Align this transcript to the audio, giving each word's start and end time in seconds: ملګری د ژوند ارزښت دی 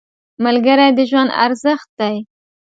ملګری 0.43 0.87
د 0.97 0.99
ژوند 1.09 1.29
ارزښت 1.45 1.89
دی 1.99 2.15